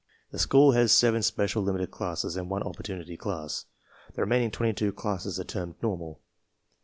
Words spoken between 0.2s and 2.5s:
This school has seven special limited classes and